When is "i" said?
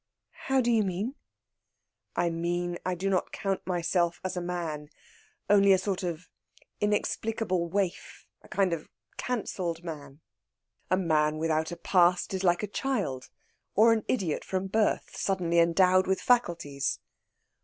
2.15-2.31, 2.83-2.95